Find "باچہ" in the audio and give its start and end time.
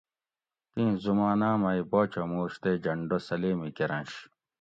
1.91-2.21